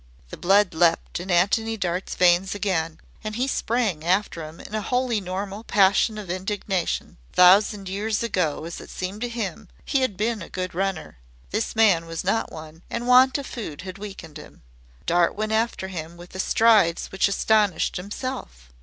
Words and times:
The 0.29 0.35
blood 0.35 0.73
leaped 0.73 1.19
in 1.19 1.29
Antony 1.29 1.77
Dart's 1.77 2.15
veins 2.15 2.55
again 2.55 2.99
and 3.23 3.35
he 3.35 3.47
sprang 3.47 4.03
after 4.03 4.43
him 4.43 4.59
in 4.59 4.73
a 4.73 4.81
wholly 4.81 5.21
normal 5.21 5.63
passion 5.63 6.17
of 6.17 6.27
indignation. 6.27 7.17
A 7.33 7.35
thousand 7.35 7.87
years 7.87 8.23
ago 8.23 8.65
as 8.65 8.81
it 8.81 8.89
seemed 8.89 9.21
to 9.21 9.29
him 9.29 9.69
he 9.85 10.01
had 10.01 10.17
been 10.17 10.41
a 10.41 10.49
good 10.49 10.73
runner. 10.73 11.19
This 11.51 11.75
man 11.75 12.07
was 12.07 12.23
not 12.23 12.51
one, 12.51 12.81
and 12.89 13.05
want 13.05 13.37
of 13.37 13.45
food 13.45 13.81
had 13.81 13.99
weakened 13.99 14.37
him. 14.37 14.63
Dart 15.05 15.35
went 15.35 15.51
after 15.51 15.87
him 15.89 16.17
with 16.17 16.35
strides 16.41 17.11
which 17.11 17.27
astonished 17.27 17.97
himself. 17.97 18.69